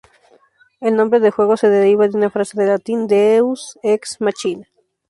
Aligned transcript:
El 0.79 0.95
nombre 0.95 1.19
del 1.19 1.29
juego 1.29 1.57
se 1.57 1.69
deriva 1.69 2.07
de 2.07 2.17
una 2.17 2.31
frase 2.31 2.57
del 2.59 2.69
latín, 2.69 3.05
"deus 3.05 3.77
ex 3.83 4.19
machina". 4.19 4.65